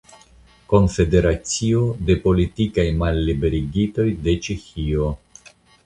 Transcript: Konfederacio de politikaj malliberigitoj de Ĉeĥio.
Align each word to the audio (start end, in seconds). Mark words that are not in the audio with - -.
Konfederacio 0.71 1.83
de 2.09 2.17
politikaj 2.25 2.89
malliberigitoj 3.05 4.11
de 4.27 4.39
Ĉeĥio. 4.49 5.17